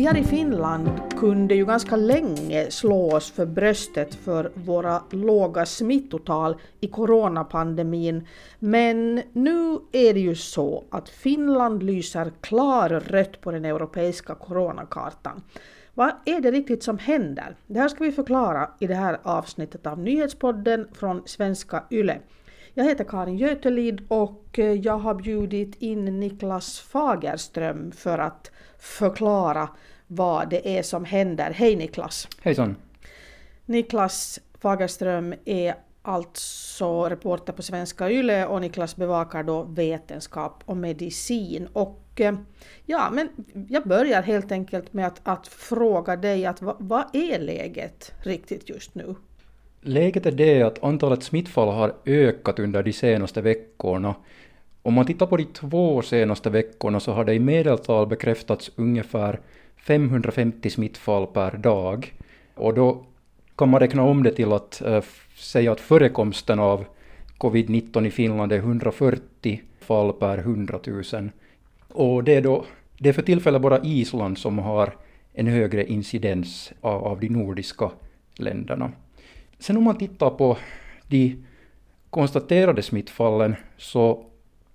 [0.00, 5.66] Vi här i Finland kunde ju ganska länge slå oss för bröstet för våra låga
[5.66, 8.26] smittotal i coronapandemin.
[8.58, 15.42] Men nu är det ju så att Finland lyser klarrött på den europeiska coronakartan.
[15.94, 17.56] Vad är det riktigt som händer?
[17.66, 22.18] Det här ska vi förklara i det här avsnittet av Nyhetspodden från Svenska Yle.
[22.74, 29.68] Jag heter Karin Götelid och jag har bjudit in Niklas Fagerström för att förklara
[30.06, 31.50] vad det är som händer.
[31.50, 32.28] Hej Niklas!
[32.42, 32.76] Hejsan!
[33.66, 41.68] Niklas Fagerström är alltså reporter på Svenska Yle och Niklas bevakar då vetenskap och medicin.
[41.72, 42.34] Och eh,
[42.86, 43.28] ja, men
[43.68, 48.68] jag börjar helt enkelt med att, att fråga dig att vad, vad är läget riktigt
[48.68, 49.14] just nu?
[49.82, 54.14] Läget är det att antalet smittfall har ökat under de senaste veckorna.
[54.82, 59.40] Om man tittar på de två senaste veckorna så har det i medeltal bekräftats ungefär
[59.76, 62.14] 550 smittfall per dag.
[62.54, 63.04] Och då
[63.56, 65.02] kan man räkna om det till att äh,
[65.36, 66.84] säga att förekomsten av
[67.38, 71.30] covid-19 i Finland är 140 fall per 100 000.
[71.88, 72.64] Och det är, då,
[72.98, 74.96] det är för tillfället bara Island som har
[75.32, 77.90] en högre incidens av, av de nordiska
[78.34, 78.92] länderna.
[79.60, 80.58] Sen om man tittar på
[81.06, 81.36] de
[82.10, 84.24] konstaterade smittfallen så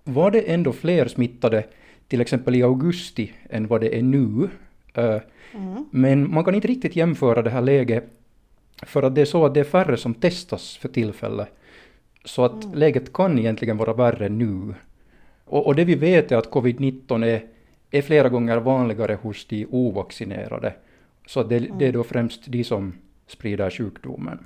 [0.03, 1.63] var det ändå fler smittade
[2.07, 4.49] till exempel i augusti än vad det är nu.
[4.93, 5.21] Eh,
[5.53, 5.85] mm.
[5.91, 8.03] Men man kan inte riktigt jämföra det här läget
[8.83, 11.47] för att det är så att det är färre som testas för tillfället.
[12.25, 12.77] Så att mm.
[12.77, 14.73] läget kan egentligen vara värre nu.
[15.45, 17.45] Och, och det vi vet är att covid-19 är,
[17.91, 20.73] är flera gånger vanligare hos de ovaccinerade.
[21.27, 21.77] Så det, mm.
[21.77, 22.93] det är då främst de som
[23.27, 24.45] sprider sjukdomen.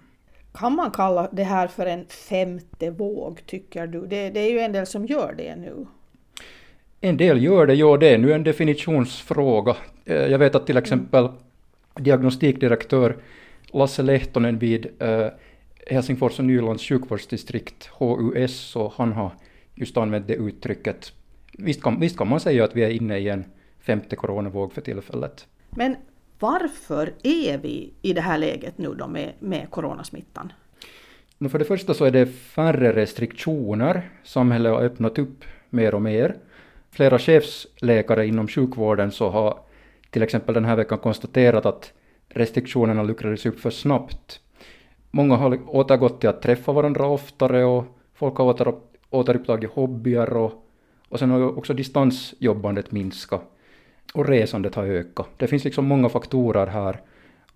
[0.54, 4.08] Kan man kalla det här för en femte våg, tycker du?
[4.08, 5.86] Det, det är ju en del som gör det nu.
[7.02, 9.76] En del gör det, ja det är nu en definitionsfråga.
[10.06, 11.38] Eh, jag vet att till exempel mm.
[12.00, 13.18] diagnostikdirektör
[13.74, 15.28] Lasse Lehtonen vid eh,
[15.88, 19.32] Helsingfors och Nylands sjukvårdsdistrikt, HUS, så han har
[19.76, 21.14] just använt det uttrycket.
[21.54, 23.46] Visst kan, visst kan man säga att vi är inne i en
[23.80, 25.48] femte coronavåg för tillfället.
[25.70, 25.96] Men
[26.40, 30.54] varför är vi i det här läget nu då med, med coronasmittan?
[31.52, 34.10] För det första så är det färre restriktioner.
[34.24, 36.36] Samhället har öppnat upp mer och mer.
[36.92, 39.60] Flera chefsläkare inom sjukvården så har
[40.10, 41.94] till exempel den här veckan konstaterat att
[42.30, 44.40] restriktionerna luckrades upp för snabbt.
[45.12, 48.74] Många har återgått till att träffa varandra oftare och folk har åter,
[49.10, 50.52] återupptagit hobbyer och,
[51.10, 53.59] och sen har också distansjobbandet minskat
[54.14, 55.30] och resandet har ökat.
[55.38, 57.02] Det finns liksom många faktorer här.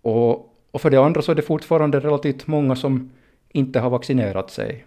[0.02, 3.12] Och, och för det andra så är det fortfarande relativt många som
[3.52, 4.86] inte har vaccinerat sig.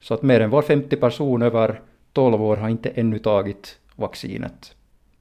[0.00, 1.80] Så att mer än var 50 person över
[2.12, 4.74] 12 år har inte ännu tagit vaccinet.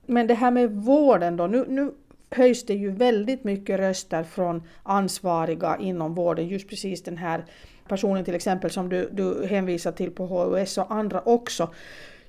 [0.06, 1.92] Men det här med vården då, nu, nu
[2.32, 7.46] höjs det ju väldigt mycket röster från ansvariga inom vården, just precis den här
[7.88, 11.70] personen till exempel som du, du hänvisar till på HUS och andra också,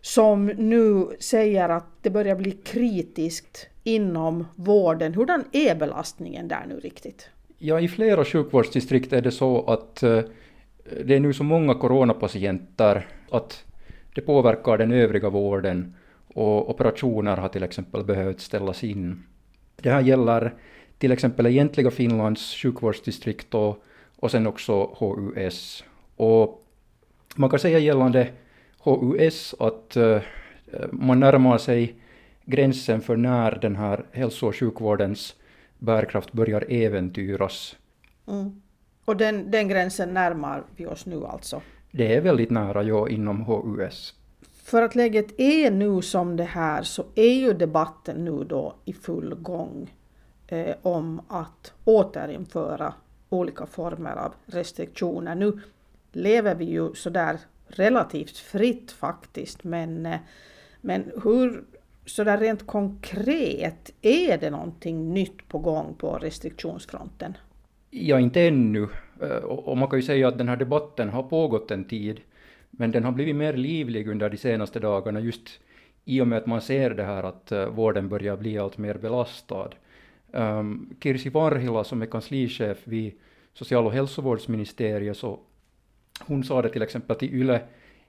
[0.03, 5.15] som nu säger att det börjar bli kritiskt inom vården.
[5.15, 7.29] Hurdan är belastningen där nu riktigt?
[7.59, 10.21] Ja, i flera sjukvårdsdistrikt är det så att eh,
[11.05, 13.65] det är nu så många coronapatienter att
[14.15, 15.95] det påverkar den övriga vården
[16.35, 19.23] och operationer har till exempel behövt ställas in.
[19.77, 20.55] Det här gäller
[20.99, 23.85] till exempel egentliga Finlands sjukvårdsdistrikt och,
[24.17, 25.85] och sen också HUS.
[26.17, 26.67] Och
[27.37, 28.29] man kan säga gällande
[28.85, 30.21] HUS att uh,
[30.93, 31.95] man närmar sig
[32.45, 35.37] gränsen för när den här hälso och sjukvårdens
[35.79, 37.77] bärkraft börjar äventyras.
[38.29, 38.63] Mm.
[39.05, 41.63] Och den, den gränsen närmar vi oss nu alltså?
[41.91, 44.15] Det är väldigt nära, ja, inom HUS.
[44.65, 48.93] För att läget är nu som det här så är ju debatten nu då i
[48.93, 49.95] full gång
[50.47, 52.95] eh, om att återinföra
[53.29, 55.35] olika former av restriktioner.
[55.35, 55.61] Nu
[56.13, 57.39] lever vi ju sådär
[57.79, 60.19] relativt fritt faktiskt men, eh,
[60.81, 61.65] men hur
[62.07, 67.37] sådär rent konkret, är det någonting nytt på gång på restriktionsfronten?
[67.91, 68.89] Ja, inte ännu.
[69.23, 72.21] Eh, och man kan ju säga att den här debatten har pågått en tid
[72.71, 75.61] men den har blivit mer livlig under de senaste dagarna just
[76.05, 78.95] i och med att man ser det här att eh, vården börjar bli allt mer
[78.95, 79.71] belastad.
[80.33, 83.13] Um, Kirsi Varhila som är kanslichef vid
[83.55, 85.41] social och hälsovårdsministeriet så
[86.27, 87.61] hon sa det till exempel till YLE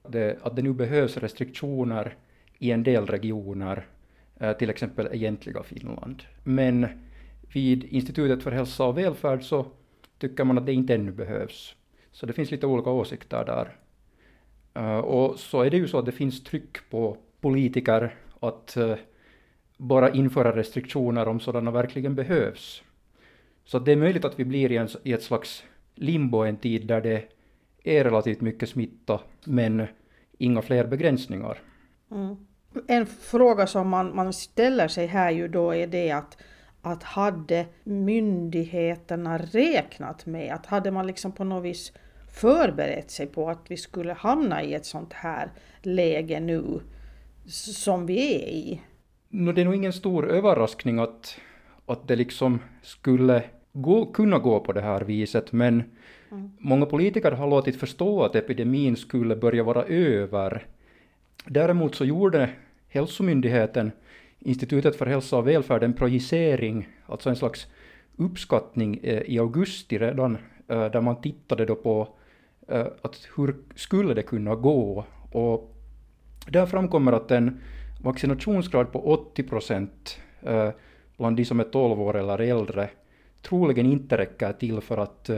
[0.07, 2.15] det, att det nu behövs restriktioner
[2.57, 3.87] i en del regioner,
[4.39, 6.23] eh, till exempel egentliga Finland.
[6.43, 6.87] Men
[7.53, 9.65] vid Institutet för hälsa och välfärd så
[10.17, 11.75] tycker man att det inte ännu behövs.
[12.11, 13.75] Så det finns lite olika åsikter där.
[14.73, 18.95] Eh, och så är det ju så att det finns tryck på politiker att eh,
[19.77, 22.83] bara införa restriktioner om sådana verkligen behövs.
[23.65, 25.63] Så det är möjligt att vi blir i, en, i ett slags
[25.95, 27.23] limbo en tid där det
[27.83, 29.87] är relativt mycket smitta men
[30.37, 31.57] inga fler begränsningar.
[32.11, 32.35] Mm.
[32.87, 36.37] En fråga som man, man ställer sig här ju då är det att,
[36.81, 41.93] att hade myndigheterna räknat med, att hade man liksom på något vis
[42.31, 45.51] förberett sig på att vi skulle hamna i ett sånt här
[45.81, 46.81] läge nu
[47.45, 48.81] som vi är i?
[49.29, 51.37] No, det är nog ingen stor överraskning att,
[51.85, 53.43] att det liksom skulle
[53.73, 55.83] gå, kunna gå på det här viset, men
[56.31, 56.51] mm.
[56.59, 60.65] många politiker har låtit förstå att epidemin skulle börja vara över.
[61.45, 62.49] Däremot så gjorde
[62.89, 63.91] Hälsomyndigheten,
[64.39, 67.67] Institutet för hälsa och välfärd, en projicering, alltså en slags
[68.15, 70.37] uppskattning eh, i augusti redan,
[70.67, 72.07] eh, där man tittade då på
[72.67, 75.05] eh, att hur skulle det kunna gå?
[75.31, 75.75] Och
[76.47, 77.59] där framkommer att en
[78.01, 80.19] vaccinationsgrad på 80 procent
[81.17, 82.89] bland de som är 12 år eller äldre
[83.43, 85.29] troligen inte räcker till för att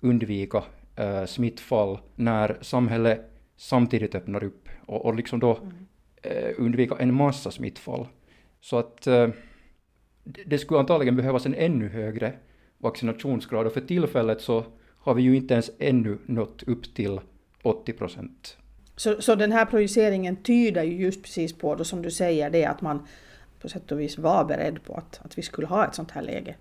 [0.00, 0.62] undvika
[1.26, 5.86] smittfall när samhället samtidigt öppnar upp och, och liksom då mm.
[6.22, 8.06] Eh, undvika en massa smittfall.
[8.60, 9.28] Så att eh,
[10.24, 12.32] det skulle antagligen behövas en ännu högre
[12.78, 14.64] vaccinationsgrad och för tillfället så
[14.98, 17.20] har vi ju inte ens ännu nått upp till
[17.62, 18.56] 80 procent.
[18.96, 22.64] Så, så den här projiceringen tyder ju just precis på, då, som du säger, det
[22.64, 23.06] att man
[23.60, 26.22] på sätt och vis var beredd på att, att vi skulle ha ett sånt här
[26.22, 26.56] läge?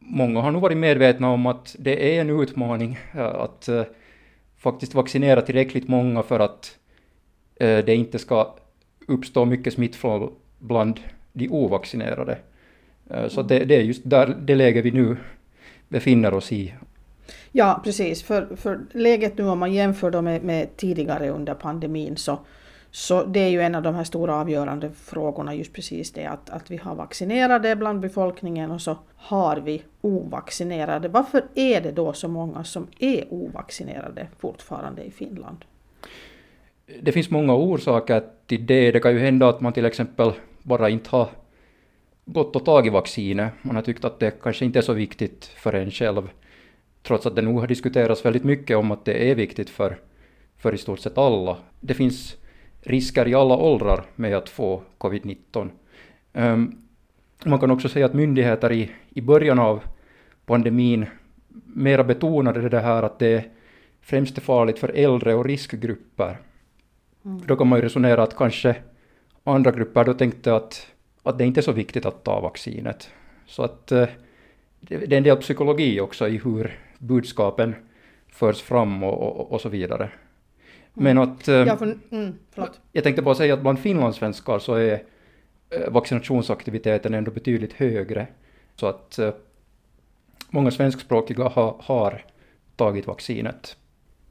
[0.00, 3.82] Många har nog varit medvetna om att det är en utmaning eh, att eh,
[4.58, 6.78] faktiskt vaccinera tillräckligt många för att
[7.56, 8.54] eh, det inte ska
[9.08, 11.00] uppstå mycket smittfall bland
[11.32, 12.38] de ovaccinerade.
[13.28, 15.16] Så det, det, är just där det läge vi nu
[15.88, 16.74] befinner oss i.
[17.52, 18.22] Ja, precis.
[18.22, 22.38] För, för läget nu om man jämför med, med tidigare under pandemin så,
[22.90, 26.50] så det är ju en av de här stora avgörande frågorna just precis det att,
[26.50, 31.08] att vi har vaccinerade bland befolkningen och så har vi ovaccinerade.
[31.08, 35.64] Varför är det då så många som är ovaccinerade fortfarande i Finland?
[37.02, 38.92] det finns många orsaker till det.
[38.92, 40.32] Det kan ju hända att man till exempel
[40.62, 41.28] bara inte har
[42.24, 43.52] gått och tagit vaccinet.
[43.62, 46.30] Man har tyckt att det kanske inte är så viktigt för en själv.
[47.02, 49.98] Trots att det nog har diskuterats väldigt mycket om att det är viktigt för,
[50.56, 51.56] för i stort sett alla.
[51.80, 52.36] Det finns
[52.80, 55.36] risker i alla åldrar med att få covid-19.
[55.62, 55.70] Um,
[56.32, 56.76] ehm,
[57.44, 59.80] man kan också säga att myndigheter i, i början av
[60.46, 61.06] pandemin
[61.64, 63.44] mera betonade det här att det
[64.00, 66.38] främst är farligt för äldre och riskgrupper.
[67.24, 67.42] Mm.
[67.46, 68.76] Då kan man ju resonera att kanske
[69.44, 70.86] andra grupper då tänkte att,
[71.22, 73.10] att det inte är så viktigt att ta vaccinet.
[73.46, 74.08] Så att eh,
[74.80, 77.74] det, det är en del psykologi också i hur budskapen
[78.28, 80.10] förs fram och, och, och så vidare.
[80.96, 81.04] Mm.
[81.04, 81.48] Men att...
[81.48, 82.34] Eh, ja, för, mm,
[82.92, 85.02] jag tänkte bara säga att bland finlandssvenskar så är
[85.70, 88.26] eh, vaccinationsaktiviteten ändå betydligt högre.
[88.76, 89.18] Så att
[90.50, 92.24] många svenskspråkiga har, har
[92.76, 93.76] tagit vaccinet.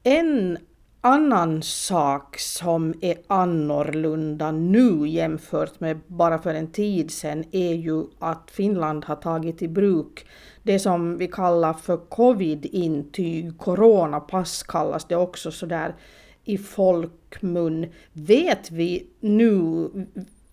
[0.02, 0.58] En
[1.00, 8.04] annan sak som är annorlunda nu jämfört med bara för en tid sedan är ju
[8.18, 10.26] att Finland har tagit i bruk
[10.62, 15.94] det som vi kallar för covid-intyg, coronapass kallas det också sådär
[16.50, 17.86] i folkmun.
[18.12, 19.88] Vet vi nu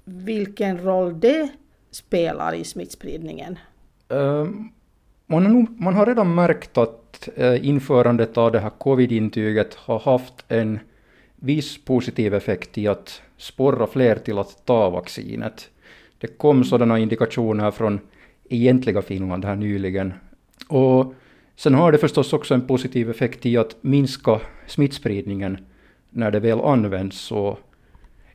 [0.06, 1.50] vilken roll det
[1.92, 3.60] spelar i smittspridningen?
[4.08, 4.72] Um,
[5.26, 10.00] man, har nog, man har redan märkt att eh, införandet av det här covid-intyget har
[10.00, 10.80] haft en
[11.36, 15.70] viss positiv effekt i att sporra fler till att ta vaccinet.
[16.18, 18.00] Det kom sådana indikationer från
[18.50, 20.14] egentliga Finland här nyligen.
[20.68, 21.14] Och
[21.56, 25.58] sen har det förstås också en positiv effekt i att minska smittspridningen
[26.18, 27.32] när det väl används.
[27.32, 27.60] Och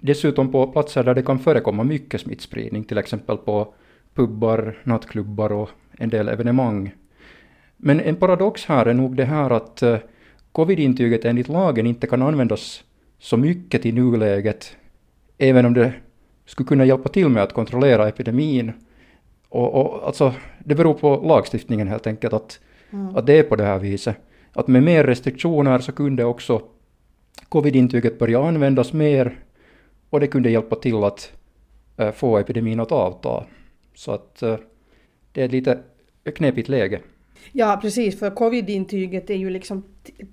[0.00, 3.74] dessutom på platser där det kan förekomma mycket smittspridning, till exempel på
[4.14, 6.94] pubbar, nattklubbar och en del evenemang.
[7.76, 9.96] Men en paradox här är nog det här att uh,
[10.52, 12.84] covid-intyget enligt lagen inte kan användas
[13.18, 14.76] så mycket i nuläget,
[15.38, 15.92] även om det
[16.46, 18.72] skulle kunna hjälpa till med att kontrollera epidemin.
[19.48, 20.34] Och, och alltså,
[20.64, 22.60] det beror på lagstiftningen helt enkelt, att,
[22.90, 23.16] mm.
[23.16, 24.16] att det är på det här viset.
[24.52, 26.62] Att med mer restriktioner så kunde också
[27.52, 29.38] covid-intyget börja användas mer
[30.10, 31.32] och det kunde hjälpa till att
[31.96, 33.44] eh, få epidemin att avta.
[33.94, 34.56] Så att eh,
[35.32, 35.78] det är ett lite
[36.34, 37.00] knepigt läge.
[37.52, 39.84] Ja precis, för covid-intyget är ju liksom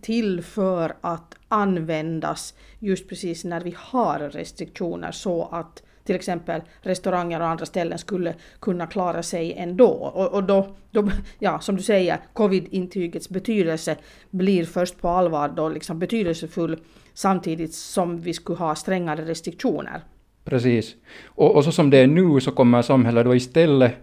[0.02, 7.40] till för att användas just precis när vi har restriktioner så att till exempel restauranger
[7.40, 9.90] och andra ställen skulle kunna klara sig ändå.
[9.90, 11.10] Och, och då, då,
[11.40, 13.96] ja som du säger, covid-intygets betydelse
[14.30, 16.80] blir först på allvar då liksom betydelsefull
[17.20, 20.02] samtidigt som vi skulle ha strängare restriktioner.
[20.44, 20.96] Precis.
[21.26, 23.94] Och, och så som det är nu så kommer samhället då istället,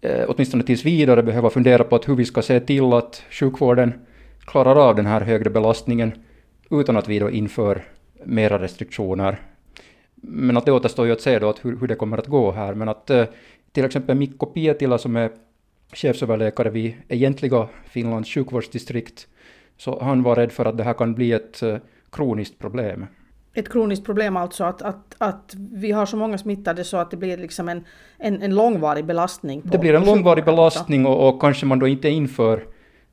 [0.00, 3.92] eh, åtminstone tills vidare, behöva fundera på att hur vi ska se till att sjukvården
[4.46, 6.12] klarar av den här högre belastningen
[6.70, 7.84] utan att vi då inför
[8.24, 9.40] mera restriktioner.
[10.14, 12.52] Men att det återstår ju att se då att hur, hur det kommer att gå
[12.52, 12.74] här.
[12.74, 13.24] Men att eh,
[13.72, 15.30] till exempel Mikko Pietila som är
[15.92, 19.26] chefsöverläkare vid egentliga Finlands sjukvårdsdistrikt,
[19.76, 21.76] så han var rädd för att det här kan bli ett eh,
[22.12, 23.06] kroniskt problem.
[23.54, 27.16] Ett kroniskt problem alltså att, att, att vi har så många smittade så att det
[27.16, 27.84] blir liksom en,
[28.18, 29.62] en, en långvarig belastning.
[29.64, 32.66] Det blir en långvarig belastning och, och kanske man då inte inför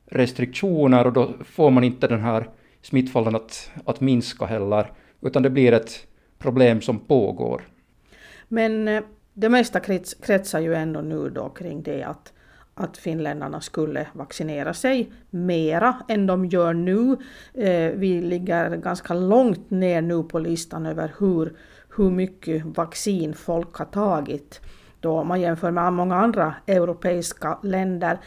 [0.06, 2.48] restriktioner och då får man inte den här
[2.82, 6.06] smittfallen att, att minska heller, utan det blir ett
[6.38, 7.62] problem som pågår.
[8.48, 9.02] Men eh,
[9.34, 12.32] det mesta krets, kretsar ju ändå nu då kring det att,
[12.80, 17.16] att finländarna skulle vaccinera sig mera än de gör nu.
[17.54, 21.52] Eh, vi ligger ganska långt ner nu på listan över hur,
[21.96, 24.60] hur mycket vaccin folk har tagit
[25.00, 28.18] då man jämför med många andra europeiska länder.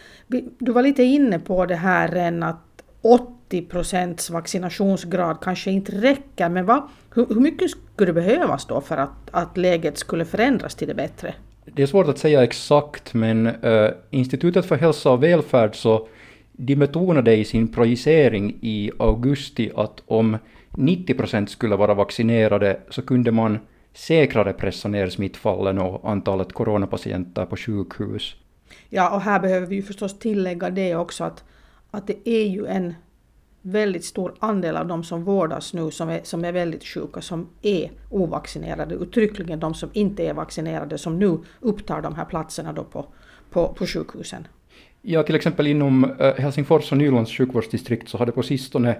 [0.57, 6.50] Du var lite inne på det här än att 80 procents vaccinationsgrad kanske inte räcker,
[6.50, 6.83] men vad,
[7.13, 10.93] hur, hur mycket skulle det behövas då för att, att läget skulle förändras till det
[10.93, 11.36] bättre?
[11.65, 16.08] Det är svårt att säga exakt, men uh, Institutet för hälsa och välfärd så
[16.51, 20.38] de betonade i sin projicering i augusti att om
[20.72, 23.60] 90 procent skulle vara vaccinerade så kunde man
[23.93, 28.36] säkrare pressa ner smittfallen och antalet coronapatienter på sjukhus.
[28.89, 31.43] Ja, och här behöver vi ju förstås tillägga det också att,
[31.91, 32.93] att det är ju en
[33.65, 37.48] väldigt stor andel av de som vårdas nu som är, som är väldigt sjuka som
[37.62, 38.96] är ovaccinerade.
[38.96, 43.05] Uttryckligen de som inte är vaccinerade som nu upptar de här platserna då på,
[43.50, 44.48] på, på sjukhusen.
[45.01, 48.98] Ja, till exempel inom eh, Helsingfors och Nylands sjukvårdsdistrikt så har det på sistone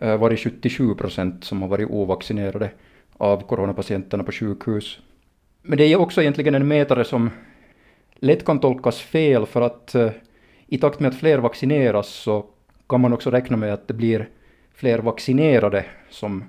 [0.00, 2.70] eh, varit 77 procent som har varit ovaccinerade
[3.16, 4.98] av coronapatienterna på sjukhus.
[5.62, 7.30] Men det är också egentligen en mätare som
[8.14, 10.10] lätt kan tolkas fel för att eh,
[10.66, 12.46] i takt med att fler vaccineras så
[12.90, 14.28] kan man också räkna med att det blir
[14.74, 16.44] fler vaccinerade som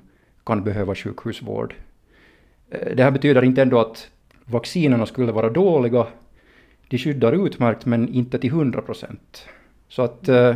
[0.45, 1.75] kan behöva sjukhusvård.
[2.69, 4.10] Eh, det här betyder inte ändå att
[4.45, 6.07] vaccinerna skulle vara dåliga.
[6.88, 9.45] De skyddar utmärkt men inte till 100 procent.
[9.88, 10.55] Så att eh,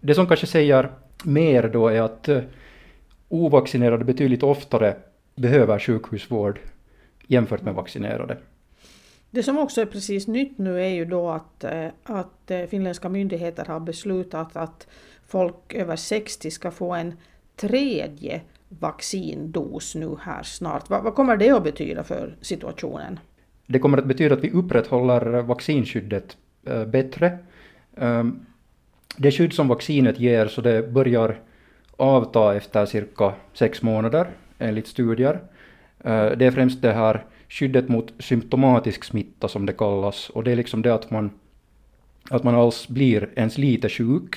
[0.00, 0.90] det som kanske säger
[1.24, 2.42] mer då är att eh,
[3.28, 4.96] ovaccinerade betydligt oftare
[5.34, 6.58] behöver sjukhusvård
[7.26, 8.36] jämfört med vaccinerade.
[9.36, 13.08] Det som också är precis nytt nu är ju då att, eh, att eh, finländska
[13.08, 14.86] myndigheter har beslutat att
[15.26, 17.14] folk över 60 ska få en
[17.56, 20.90] tredje vaccindos nu här snart.
[20.90, 23.20] Vad, vad kommer det att betyda för situationen?
[23.66, 27.38] Det kommer att betyda att vi upprätthåller vaccinskyddet eh, bättre.
[27.96, 28.46] Ehm,
[29.16, 31.40] det skydd som vaccinet ger så det börjar
[31.96, 34.26] avta efter cirka sex månader
[34.58, 35.40] enligt studier.
[36.36, 40.56] Det är främst det här skyddet mot symptomatisk smitta som det kallas och det är
[40.56, 41.30] liksom det att man,
[42.30, 44.36] att man alls blir ens lite sjuk.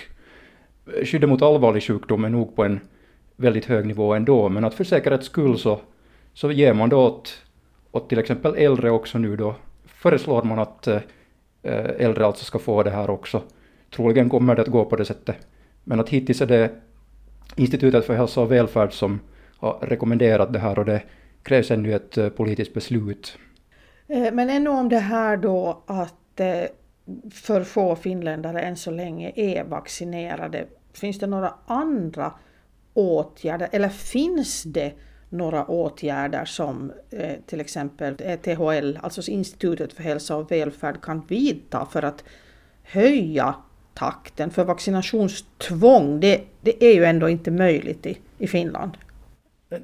[1.04, 2.80] Skyddet mot allvarlig sjukdom är nog på en
[3.36, 5.80] väldigt hög nivå ändå men att för säkerhets skull så,
[6.34, 7.44] så ger man då åt,
[7.92, 11.01] åt till exempel äldre också nu då föreslår man att eh,
[11.98, 13.42] äldre alltså ska få det här också.
[13.96, 15.36] Troligen kommer det att gå på det sättet.
[15.84, 16.72] Men att hittills är det
[17.56, 19.20] Institutet för hälsa och välfärd som
[19.58, 21.01] har rekommenderat det här och det
[21.43, 23.38] krävs ännu ett eh, politiskt beslut.
[24.08, 26.63] Eh, men ännu om det här då att eh,
[27.31, 30.65] för få finländare än så länge är vaccinerade.
[30.93, 32.34] Finns det några andra
[32.93, 34.93] åtgärder eller finns det
[35.29, 36.91] några åtgärder som
[37.46, 42.24] till exempel THL, alltså Institutet för hälsa och välfärd, kan vidta för att
[42.84, 43.55] höja
[43.93, 44.51] takten?
[44.51, 48.98] För vaccinationstvång, det, det är ju ändå inte möjligt i, i Finland.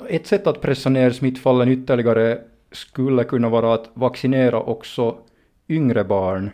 [0.10, 5.18] Ett sätt att pressa ner smittfallen ytterligare skulle kunna vara att vaccinera också
[5.70, 6.50] yngre barn.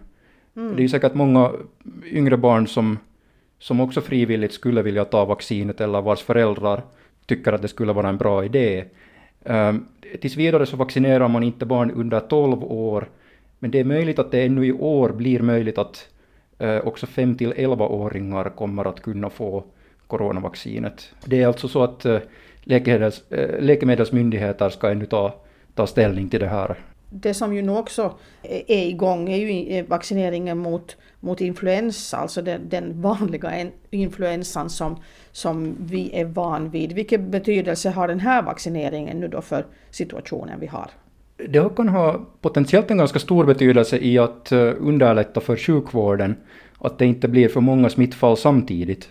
[0.56, 0.76] Mm.
[0.76, 1.52] Det är säkert många
[2.06, 3.00] yngre barn som,
[3.60, 6.84] som också frivilligt skulle vilja ta vaccinet eller vars föräldrar
[7.26, 8.86] tycker att det skulle vara en bra idé.
[9.44, 9.88] Um,
[10.22, 13.10] tills vidare så vaccinerar man inte barn under 12 år,
[13.60, 16.10] men det är möjligt att det ännu i år blir möjligt att
[16.62, 19.64] uh, också 5 till 11-åringar kommer att kunna få
[20.08, 21.14] coronavaccinet.
[21.26, 22.20] Det är alltså så att uh,
[22.64, 25.34] läkemedels, äh, läkemedelsmyndigheter ska ännu ta,
[25.76, 26.76] ta ställning till det här.
[27.14, 28.14] Det som ju nu också
[28.44, 33.52] är igång är ju vaccineringen mot, mot influensa, alltså den, den vanliga
[33.90, 34.96] influensan som,
[35.32, 36.92] som vi är van vid.
[36.92, 40.90] Vilken betydelse har den här vaccineringen nu då för situationen vi har?
[41.38, 46.36] Det kan ha potentiellt en ganska stor betydelse i att eh, underlätta för sjukvården,
[46.80, 49.10] att det inte blir för många smittfall samtidigt.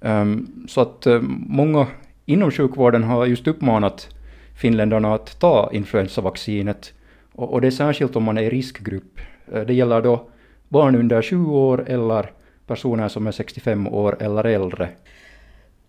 [0.00, 1.06] Um, så att
[1.46, 1.86] många
[2.26, 4.08] inom sjukvården har just uppmanat
[4.54, 6.92] finländarna att ta influensavaccinet.
[7.32, 9.20] Och, och det är särskilt om man är i riskgrupp.
[9.52, 10.28] Eh, det gäller då
[10.68, 12.30] barn under 20 år eller
[12.66, 14.88] personer som är 65 år eller äldre.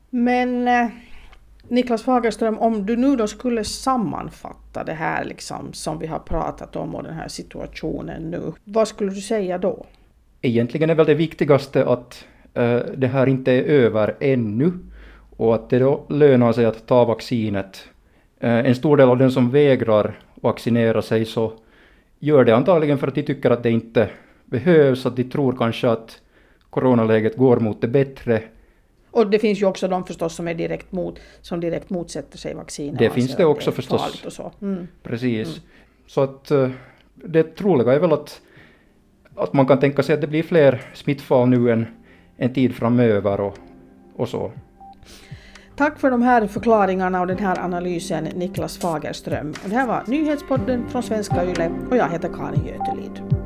[0.09, 0.87] Men eh,
[1.67, 6.75] Niklas Fagerström, om du nu då skulle sammanfatta det här liksom som vi har pratat
[6.75, 9.85] om och den här situationen nu, vad skulle du säga då?
[10.41, 12.25] Egentligen är väl det viktigaste att
[12.57, 14.71] uh, det här inte är över ännu
[15.37, 17.89] och att det då lönar sig att ta vaccinet.
[18.43, 21.53] Uh, en stor del av den som vägrar vaccinera sig så
[22.19, 24.09] gör det antagligen för att de tycker att det inte
[24.45, 26.21] behövs, att de tror kanske att
[26.69, 28.43] coronaläget går mot det bättre
[29.17, 32.53] och det finns ju också de förstås som är direkt mot, som direkt motsätter sig
[32.53, 32.99] vacciner.
[32.99, 34.25] Det finns det också det förstås.
[34.25, 34.51] Och så.
[34.61, 34.87] Mm.
[35.03, 35.47] Precis.
[35.47, 35.59] Mm.
[36.07, 36.69] Så att uh,
[37.15, 38.41] det troliga är väl att,
[39.35, 41.85] att man kan tänka sig att det blir fler smittfall nu än
[42.37, 43.57] en tid framöver och,
[44.15, 44.51] och så.
[45.77, 49.53] Tack för de här förklaringarna och den här analysen Niklas Fagerström.
[49.65, 53.36] Det här var nyhetspodden från Svenska Yle och jag heter Karin Götelid.